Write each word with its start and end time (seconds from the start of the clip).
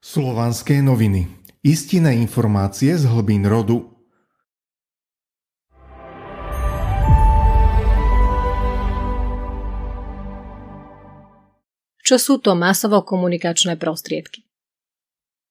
Slovanské 0.00 0.84
noviny. 0.84 1.26
Istinné 1.64 2.14
informácie 2.20 2.94
z 2.94 3.08
hlbín 3.08 3.48
rodu. 3.48 3.96
Čo 12.06 12.22
sú 12.22 12.34
to 12.38 12.54
masovo-komunikačné 12.54 13.74
prostriedky? 13.80 14.46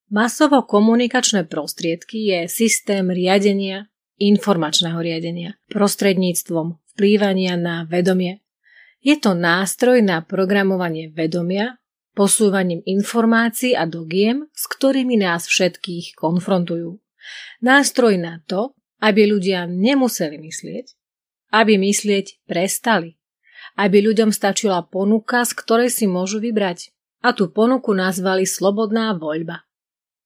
Masovo-komunikačné 0.08 1.44
prostriedky 1.52 2.32
je 2.32 2.40
systém 2.48 3.04
riadenia, 3.12 3.92
informačného 4.16 4.96
riadenia, 5.02 5.60
prostredníctvom 5.68 6.80
vplývania 6.96 7.60
na 7.60 7.84
vedomie. 7.84 8.40
Je 9.04 9.20
to 9.20 9.36
nástroj 9.36 10.00
na 10.00 10.24
programovanie 10.24 11.12
vedomia, 11.12 11.76
posúvaním 12.16 12.80
informácií 12.88 13.76
a 13.76 13.84
dogiem, 13.84 14.48
s 14.56 14.66
ktorými 14.72 15.20
nás 15.20 15.46
všetkých 15.46 16.16
konfrontujú. 16.16 16.98
Nástroj 17.60 18.16
na 18.16 18.40
to, 18.48 18.72
aby 19.04 19.28
ľudia 19.28 19.68
nemuseli 19.68 20.40
myslieť, 20.40 20.86
aby 21.52 21.76
myslieť 21.76 22.48
prestali, 22.48 23.20
aby 23.76 24.00
ľuďom 24.00 24.32
stačila 24.32 24.88
ponuka, 24.88 25.44
z 25.44 25.52
ktorej 25.60 25.90
si 25.92 26.08
môžu 26.08 26.40
vybrať. 26.40 26.96
A 27.26 27.34
tú 27.34 27.50
ponuku 27.50 27.92
nazvali 27.92 28.46
slobodná 28.46 29.18
voľba. 29.18 29.66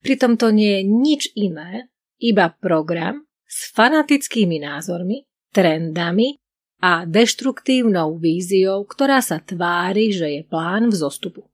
Pritom 0.04 0.36
to 0.36 0.52
nie 0.52 0.80
je 0.80 0.82
nič 0.84 1.22
iné, 1.36 1.88
iba 2.20 2.52
program 2.52 3.24
s 3.48 3.72
fanatickými 3.72 4.60
názormi, 4.60 5.24
trendami 5.56 6.36
a 6.84 7.08
deštruktívnou 7.08 8.20
víziou, 8.20 8.84
ktorá 8.84 9.24
sa 9.24 9.40
tvári, 9.40 10.12
že 10.12 10.28
je 10.40 10.42
plán 10.44 10.92
vzostupu. 10.92 11.48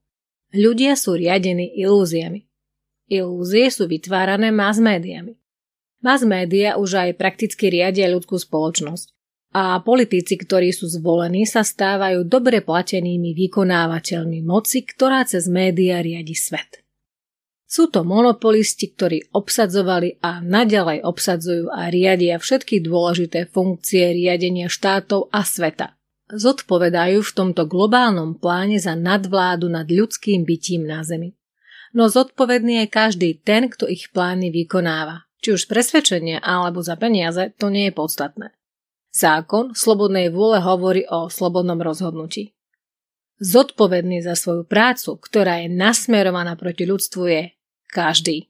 Ľudia 0.54 0.94
sú 0.94 1.18
riadení 1.18 1.74
ilúziami. 1.82 2.46
Ilúzie 3.10 3.70
sú 3.70 3.90
vytvárané 3.90 4.54
mass 4.54 4.78
médiami. 4.78 5.38
Mass 6.02 6.22
média 6.22 6.78
už 6.78 7.02
aj 7.02 7.18
prakticky 7.18 7.70
riadia 7.70 8.06
ľudskú 8.10 8.38
spoločnosť 8.38 9.16
a 9.56 9.80
politici, 9.80 10.36
ktorí 10.36 10.68
sú 10.70 10.84
zvolení, 10.86 11.48
sa 11.48 11.64
stávajú 11.64 12.28
dobre 12.28 12.60
platenými 12.60 13.32
vykonávateľmi 13.32 14.44
moci, 14.44 14.84
ktorá 14.84 15.24
cez 15.24 15.48
média 15.48 16.04
riadi 16.04 16.36
svet. 16.36 16.84
Sú 17.66 17.90
to 17.90 18.06
monopolisti, 18.06 18.94
ktorí 18.94 19.34
obsadzovali 19.34 20.22
a 20.22 20.38
naďalej 20.38 21.02
obsadzujú 21.02 21.72
a 21.72 21.90
riadia 21.90 22.38
všetky 22.38 22.78
dôležité 22.84 23.50
funkcie 23.50 24.14
riadenia 24.14 24.70
štátov 24.70 25.32
a 25.34 25.42
sveta 25.42 25.95
zodpovedajú 26.30 27.22
v 27.22 27.34
tomto 27.34 27.66
globálnom 27.70 28.38
pláne 28.38 28.78
za 28.82 28.98
nadvládu 28.98 29.70
nad 29.70 29.86
ľudským 29.86 30.42
bytím 30.42 30.86
na 30.86 31.06
Zemi. 31.06 31.34
No 31.94 32.10
zodpovedný 32.10 32.84
je 32.84 32.86
každý 32.90 33.28
ten, 33.38 33.70
kto 33.70 33.86
ich 33.86 34.10
plány 34.10 34.50
vykonáva. 34.50 35.26
Či 35.40 35.54
už 35.54 35.70
presvedčenie 35.70 36.42
alebo 36.42 36.82
za 36.82 36.98
peniaze, 36.98 37.54
to 37.56 37.70
nie 37.70 37.88
je 37.88 37.94
podstatné. 37.94 38.50
Zákon 39.14 39.72
slobodnej 39.72 40.28
vôle 40.28 40.60
hovorí 40.60 41.08
o 41.08 41.32
slobodnom 41.32 41.80
rozhodnutí. 41.80 42.52
Zodpovedný 43.40 44.24
za 44.24 44.32
svoju 44.32 44.64
prácu, 44.64 45.20
ktorá 45.20 45.60
je 45.64 45.68
nasmerovaná 45.72 46.56
proti 46.56 46.88
ľudstvu, 46.88 47.22
je 47.28 47.42
každý. 47.88 48.48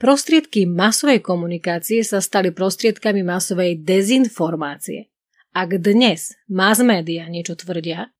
Prostriedky 0.00 0.64
masovej 0.64 1.20
komunikácie 1.20 2.00
sa 2.00 2.24
stali 2.24 2.48
prostriedkami 2.56 3.20
masovej 3.20 3.84
dezinformácie. 3.84 5.09
Ak 5.50 5.74
dnes 5.82 6.38
mass 6.46 6.78
media 6.78 7.26
niečo 7.26 7.58
tvrdia, 7.58 8.14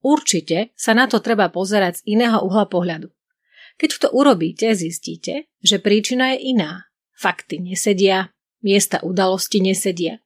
určite 0.00 0.72
sa 0.72 0.96
na 0.96 1.04
to 1.04 1.20
treba 1.20 1.52
pozerať 1.52 2.00
z 2.00 2.16
iného 2.16 2.40
uhla 2.40 2.64
pohľadu. 2.72 3.12
Keď 3.76 3.90
to 4.00 4.08
urobíte, 4.16 4.72
zistíte, 4.72 5.52
že 5.60 5.76
príčina 5.76 6.32
je 6.36 6.56
iná. 6.56 6.88
Fakty 7.12 7.60
nesedia, 7.60 8.32
miesta 8.64 9.04
udalosti 9.04 9.60
nesedia. 9.60 10.24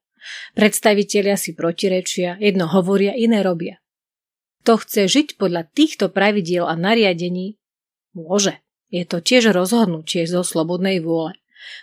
Predstavitelia 0.55 1.35
si 1.35 1.59
protirečia, 1.59 2.39
jedno 2.39 2.71
hovoria, 2.71 3.19
iné 3.19 3.43
robia. 3.43 3.83
Kto 4.63 4.79
chce 4.79 5.11
žiť 5.11 5.29
podľa 5.37 5.67
týchto 5.75 6.07
pravidiel 6.15 6.71
a 6.71 6.79
nariadení, 6.79 7.59
môže. 8.15 8.63
Je 8.95 9.03
to 9.03 9.19
tiež 9.19 9.51
rozhodnutie 9.51 10.23
zo 10.23 10.47
slobodnej 10.47 11.03
vôle. 11.03 11.35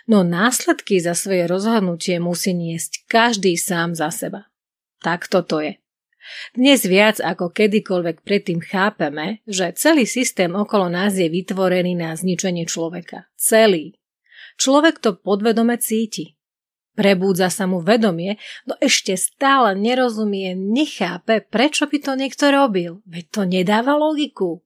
No 0.08 0.24
následky 0.24 0.96
za 0.96 1.12
svoje 1.12 1.44
rozhodnutie 1.44 2.16
musí 2.16 2.56
niesť 2.56 3.04
každý 3.04 3.60
sám 3.60 3.92
za 3.92 4.08
seba. 4.08 4.51
Tak 5.02 5.26
toto 5.26 5.58
je. 5.58 5.82
Dnes 6.54 6.86
viac 6.86 7.18
ako 7.18 7.50
kedykoľvek 7.50 8.22
predtým 8.22 8.62
chápeme, 8.62 9.42
že 9.42 9.74
celý 9.74 10.06
systém 10.06 10.54
okolo 10.54 10.86
nás 10.86 11.18
je 11.18 11.26
vytvorený 11.26 11.98
na 11.98 12.14
zničenie 12.14 12.62
človeka. 12.62 13.26
Celý. 13.34 13.98
Človek 14.54 15.02
to 15.02 15.18
podvedome 15.18 15.74
cíti. 15.82 16.38
Prebúdza 16.92 17.48
sa 17.48 17.64
mu 17.64 17.80
vedomie, 17.80 18.36
no 18.68 18.76
ešte 18.78 19.16
stále 19.16 19.72
nerozumie, 19.74 20.52
nechápe, 20.52 21.40
prečo 21.40 21.88
by 21.88 21.98
to 21.98 22.12
niekto 22.14 22.52
robil. 22.52 23.00
Veď 23.08 23.24
to 23.32 23.42
nedáva 23.48 23.96
logiku. 23.96 24.60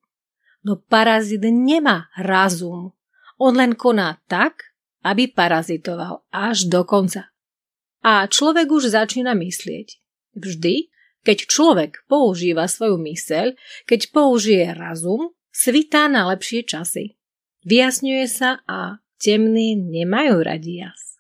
No 0.67 0.77
parazit 0.77 1.47
nemá 1.47 2.11
razum. 2.19 2.93
On 3.39 3.55
len 3.55 3.79
koná 3.79 4.19
tak, 4.27 4.75
aby 5.07 5.31
parazitoval 5.31 6.27
až 6.35 6.67
do 6.67 6.83
konca. 6.83 7.31
A 8.03 8.27
človek 8.27 8.67
už 8.75 8.91
začína 8.91 9.39
myslieť. 9.39 10.03
Vždy, 10.37 10.93
keď 11.25 11.49
človek 11.49 12.07
používa 12.07 12.69
svoju 12.69 13.01
myseľ, 13.01 13.57
keď 13.89 14.01
použije 14.13 14.77
razum, 14.77 15.35
svitá 15.51 16.07
na 16.07 16.29
lepšie 16.31 16.63
časy. 16.63 17.17
Vyjasňuje 17.67 18.27
sa 18.31 18.63
a 18.69 19.03
temní 19.19 19.75
nemajú 19.75 20.45
radi 20.45 20.87
jas. 20.87 21.16